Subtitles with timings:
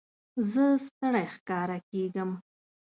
[0.51, 2.29] زه ستړی ښکاره کېږم.